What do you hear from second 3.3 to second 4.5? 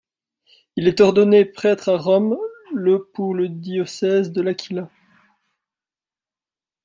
le diocèse de